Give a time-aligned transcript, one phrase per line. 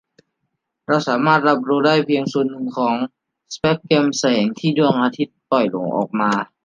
[0.87, 2.95] เราสามารถรับรู้ได้เพียงส่วนหนึ่งของ
[3.53, 5.65] สเปกตรัมแสงที่ดวงอาทิตย์ปล่อย
[5.97, 6.31] ออกมา